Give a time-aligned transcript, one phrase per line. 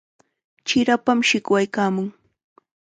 [0.67, 2.07] Chirapam shikwaykaamun.